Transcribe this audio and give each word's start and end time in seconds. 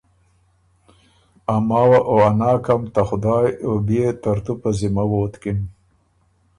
ا 1.53 1.55
ماوه 1.67 1.99
او 2.09 2.17
ناکم 2.39 2.81
ته 2.93 3.01
خدایٛ 3.09 3.49
او 3.65 3.71
بيې 3.87 4.07
ترتُو 4.21 4.53
پۀ 4.61 4.69
ذِمه 4.79 5.03
ووتکِن“ 5.11 5.59